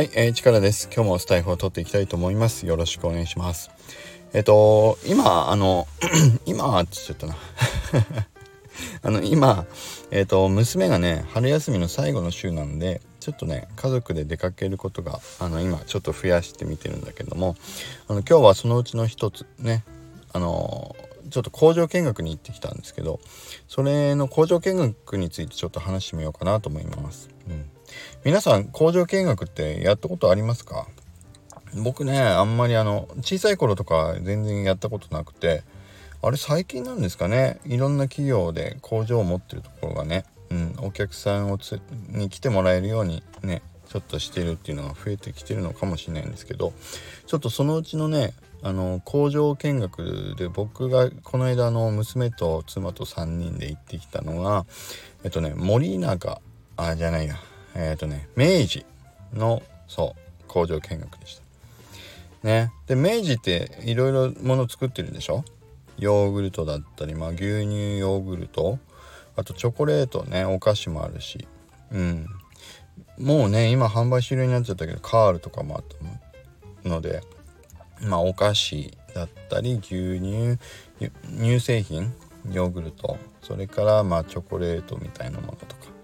[0.00, 0.88] はい、えー、力です。
[0.90, 2.64] 今日もスタイフを取っていきたいと思います。
[2.64, 3.70] よろしくお願いします。
[4.32, 5.86] えっ、ー、と、今、あの、
[6.46, 7.36] 今って言っちゃったな。
[9.04, 9.66] あの、今、
[10.10, 17.54] えっ、ー、と、娘がね、春休みの最後の週なんで、ちょっとね、家族で出かけることが、あの、今、ちょっと増やしてみてるんだけども、
[18.08, 19.84] あの、今日はそのうちの一つ、ね、
[20.32, 20.96] あの、
[21.28, 23.20] ちょっと工場見学に行ってきたんですけど、
[23.68, 27.28] それの工場見学についてちょっと話してみようかなと思います。
[27.50, 27.68] うん
[28.24, 30.86] 皆さん工場見学ってやったことありますか？
[31.82, 35.62] 僕ねあんまりあの小さい頃とか全然やったことなくて
[36.22, 37.60] あれ最近なんですかね？
[37.64, 46.72] いろんな企業で工場を持ってるところがね、うん、お客さんをつに来てもらえるようにねちょっとしてるっていうのが増えてきてるのかもしれないんですけど
[47.26, 54.66] ちょっとそのうちのねあの工場見学で僕がこの間の娘と妻と3人で行ってきたのが
[55.24, 56.40] えっとね森永
[56.76, 57.36] あじゃないや。
[57.74, 58.84] えっ、ー、とね明治
[59.32, 61.40] のそう工場見学でし
[62.42, 62.46] た。
[62.46, 62.72] ね。
[62.86, 65.44] で明治っていろいろもの作ってるでしょ？
[65.98, 68.78] ヨーグルトだったり、まあ、牛乳ヨーグルト
[69.36, 71.46] あとチョコレートねお菓子もあるし。
[71.92, 72.26] うん。
[73.18, 75.84] もうね今販売終了になっちゃったけどカールとかもあっ
[76.82, 77.22] たので。
[78.02, 80.58] まあお菓子だったり牛乳
[81.38, 82.14] 乳製品
[82.50, 85.99] ヨーグルトそれからまあチョコレートみたいなものとか。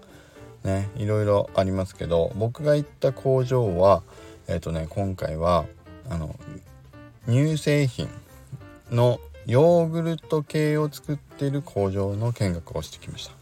[0.67, 4.03] ねいろいろありますけど僕が行った工場は
[4.47, 5.65] えっ、ー、とね今回は
[6.09, 6.37] あの
[7.25, 8.09] 乳製品
[8.91, 13.37] のヨーグルト系を作っている工場の見学をしてきました。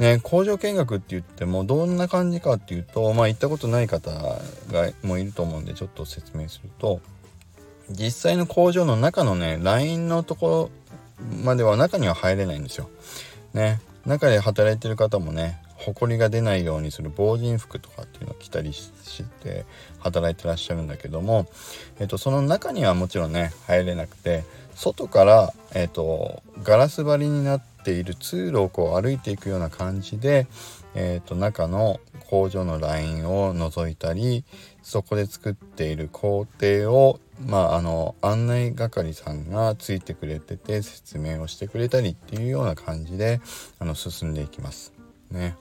[0.00, 7.00] ね、工場見学って言ってもどんな感じかっていうとまあ行ったことない方がもいると思うんでちょっと説明すると
[7.90, 10.70] 実際の工場の中のね LINE のとこ
[11.22, 12.90] ろまでは中には入れないんですよ。
[13.52, 15.62] ね中で働いてる方もね
[15.92, 19.64] 埃が出ないようにする防塵服とかっていうのを着たりして
[19.98, 21.46] 働いてらっしゃるんだけども、
[21.98, 30.46] えー、とその中にはもちろんね入れなくて外から、えーと、ガラス張りになっている通路をこう歩いていくような感じで、
[30.94, 34.44] えーと、中の工場のラインを覗いたり
[34.82, 43.40] そこで作っている工程を、まあ、あの案内係さんがついてくれてて説明をしてくれたりっていうような感じで
[43.78, 44.92] あの進んでいきます。
[45.30, 45.56] ね。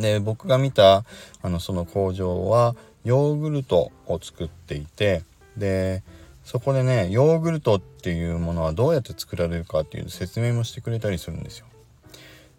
[0.00, 1.04] で僕が見た
[1.42, 2.74] あのその工場は
[3.04, 5.22] ヨーグルトを作っていて
[5.56, 6.02] で
[6.44, 11.66] そこでねヨーグルトっていうものはどうやって作られるかっていう説明もしてくれたりするんですよ。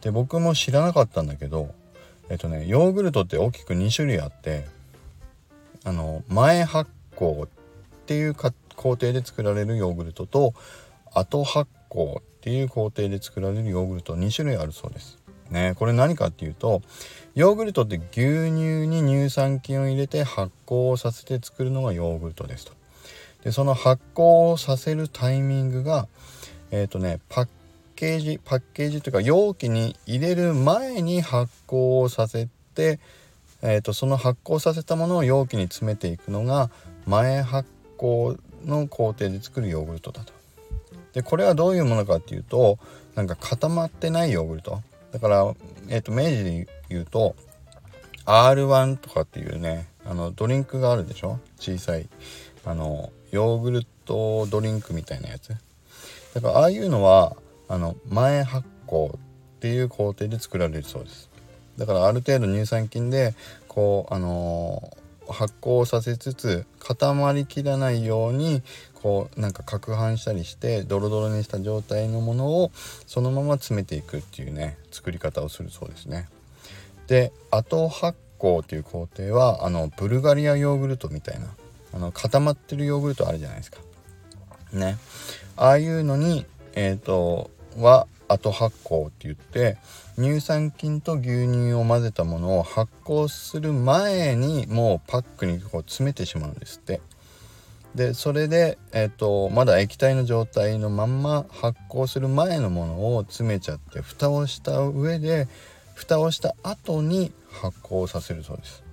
[0.02, 1.74] で僕も知らなかったんだけど
[2.30, 4.68] えっとねヨーグルトって大きく2種類あって
[5.84, 7.50] あの前発酵っ
[8.06, 10.54] ていう工程で作られるヨーグルトと
[11.14, 15.18] 後発酵っていう工程で作られるヨーグルト2種類あるそうです。
[15.50, 16.82] ねこれ何かっていうと
[17.34, 22.74] ヨーグルトって牛乳に乳酸菌を入れて発酵させて作るのがヨーグルトですと。
[23.44, 26.08] でその発酵をさせるタイミングが
[26.72, 27.48] えっ、ー、とねパッ
[27.96, 33.00] ケージパッケージというか容器に入れる前に発酵をさせて、
[33.62, 36.70] えーと、その発酵させたものを容器に詰めていくのが
[37.06, 40.34] 前発酵の工程で作るヨーグルトだと。
[41.14, 42.78] でこれはどういうものかっていうと
[43.16, 44.82] なんか固まってないヨーグルト
[45.12, 45.54] だから、
[45.90, 47.36] えっ、ー、と、明治で言うと、
[48.26, 51.40] R1 とかっていうね、あの、ドリンクがあるでしょ？
[51.58, 52.08] 小さい、
[52.66, 55.50] あの、ヨーグルトドリンクみたいなやつ。
[56.34, 57.36] だから、ああいうのは、
[57.68, 59.20] あの、前発酵っ
[59.60, 61.30] ていう工程で作られるそうです。
[61.78, 63.36] だから、ある程度乳酸菌で、
[63.68, 68.64] こう、あのー、発酵させつつ固まりきらないように
[68.96, 72.72] こうなんか攪拌したりしてドロドロにした状態のものを
[73.08, 76.28] そのまま詰めていくっていうね作り方をするそうですね。
[77.08, 81.48] で後発酵っていう工程はあのブルガリアヨーグルトみたいな
[81.94, 83.80] あの固まってるヨーグルトあるじゃないですか。
[84.74, 84.98] ね。
[85.58, 89.78] ああいうのにえっ、ー、とは後発酵って言って
[90.16, 97.02] 乳酸菌と牛乳を混ぜたものを発酵する前にもうパックにこう詰めてしまうんですって。
[97.96, 105.50] でそれで、えーと、まだ液体の状態のまんま発酵する前のものを詰めちゃって蓋をした上で
[105.96, 108.84] 蓋をした後に発酵させるそうです。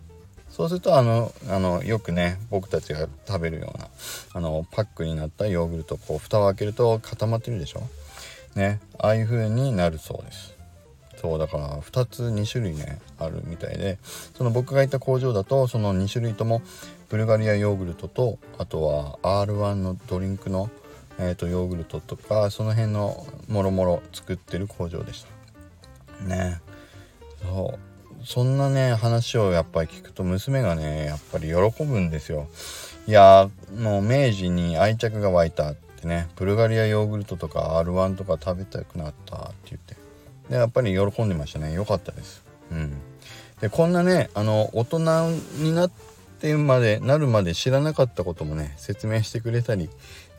[0.50, 3.88] そうするとあのあのよくね僕たちが食べるような
[4.34, 7.82] あのパックになったヨーグルトこう蓋を開けると固まってるでしょ？
[8.56, 8.80] ね。
[8.98, 10.56] ああいう風になるそうです。
[11.20, 13.98] そうだから2つ2種類ねあるみたいで
[14.36, 16.62] その僕が行った工場だとその2種類とも
[17.08, 20.70] ブルガリアヨーグルトとあとは R1 のドリンクの、
[21.18, 25.24] えーと、ヨーグルトとかその辺のもろもろ作ってる工場でし
[26.20, 26.24] た。
[26.24, 26.60] ね。
[27.42, 27.88] そう。
[28.24, 32.48] そんなね話をやっぱり聞くと娘がねやっぱり喜ぶんですよ。
[33.06, 39.96] いやもう明治に愛着が湧いたってねブルガリアヨーグルトとか R1 とか食べたくなったって言って。
[40.50, 41.72] でやっぱり喜んでましたね。
[41.72, 42.42] よかったです。
[42.70, 42.92] うん。
[43.60, 44.98] でこんなねあの大人
[45.58, 45.90] になっ
[46.40, 49.90] てまでなるまで知らなかったこともね説明してくれたり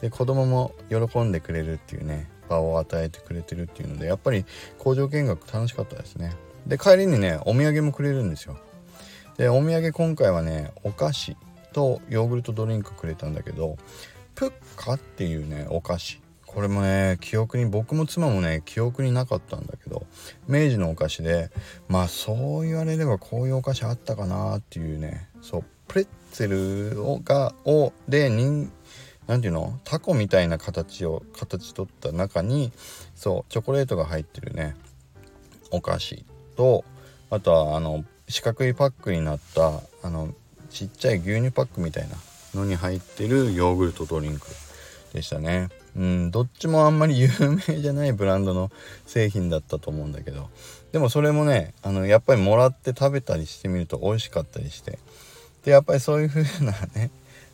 [0.01, 4.45] で子供も喜んでくれるっていうね場を与えてくれてるっていうのでやっぱり
[4.77, 6.33] 工場見学楽しかったですね。
[6.67, 8.57] で帰りにねお土産もくれるんですよ。
[9.37, 11.37] でお土産今回はねお菓子
[11.73, 13.77] とヨーグルトドリンクくれたんだけど
[14.35, 16.21] プッカっていうねお菓子。
[16.45, 20.07] これもね記憶に僕も妻もね記憶になかったんだけど
[20.47, 21.51] 明治のお菓子で
[21.87, 28.71] まあそう言われればこういうお菓子あったかなっていうねそうプレッツェルをがをで人
[29.27, 32.71] 何ていうのタコみたいな形を形取った中に
[33.13, 34.75] そうチョコレートが入ってるね
[35.69, 36.25] お菓子。
[36.59, 36.83] と
[37.29, 40.33] あとはあの四角いパックになったあの
[40.69, 42.17] ちっちゃい牛乳パックみたいな
[42.53, 44.45] のに入ってるヨーグルトドリンク
[45.13, 45.69] でしたね。
[45.95, 48.71] うんどっちもあんまり有名じゃないブランドの
[49.07, 50.49] 製品だったと思うんだけど。
[50.91, 54.99] でもそれもねあのやっぱりもらって食べたりしてみると美味しかったりして。
[55.63, 57.09] でやっぱりそういう風なね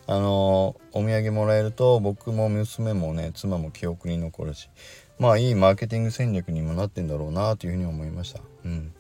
[0.08, 4.68] あのお土産もらえると僕も娘もね妻も記憶に残るし。
[5.20, 8.42] まあいいマーケティング戦略にもなってんだろうなというふうに思いました。
[8.66, 8.94] うん。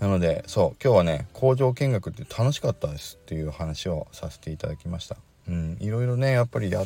[0.00, 5.16] なのでそう今日はね工場見学って楽しかったですっていう話をさせていただきました。
[5.48, 6.84] うん、いろいろねやっぱりや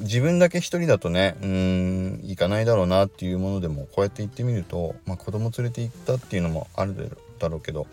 [0.00, 7.86] 自分だけ一人だとねうん行かないだろうなっていうものでもこうやって行ってみると、まあ、子供連れて行ったっていうのもあるだろうけど、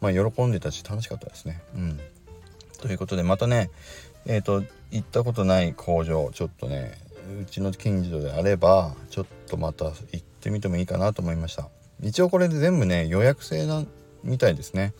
[0.00, 1.60] まあ、喜んでたし楽しかったですね。
[1.74, 2.00] うん、
[2.80, 3.70] ということでまたね
[4.26, 6.98] えっ、ー、と行ったことない工場ちょっとね
[7.40, 11.68] うちの近所であればちょっとまた行ってみてもいいかなと思いました。
[12.02, 13.84] 一応これで全部ね予約制な
[14.24, 14.92] みたいですね。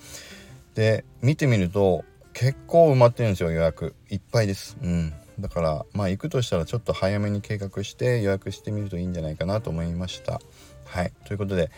[0.75, 3.95] で見てみると結構埋まってるんですよ予約。
[4.11, 4.77] いっぱいです。
[4.83, 5.13] うん。
[5.39, 10.41] だからまあ行くとしたらちょっと早めに計画して予約してみるといいんじゃないかなと思いました。
[10.87, 11.13] はい。
[11.27, 11.71] ということで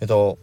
[0.00, 0.38] えっと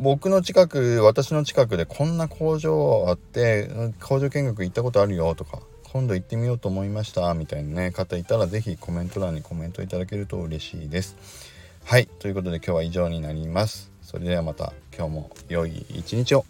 [0.00, 3.68] 僕の近く私の近くでこんな工場あって
[4.00, 5.60] 工場見学行ったことあるよとか
[5.92, 11.57] 今度行ってみようと思いましたみたいなね方いたら是非コメント欄にコメントいただけると嬉しいです。
[11.88, 12.06] はい。
[12.18, 13.90] ということで今日は以上になります。
[14.02, 16.44] それではまた今日も良い一日を。